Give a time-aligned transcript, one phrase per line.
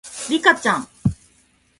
[0.31, 0.87] リカちゃん